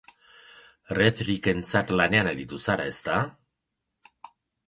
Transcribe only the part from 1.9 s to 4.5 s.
lanean aritu zara, ezta?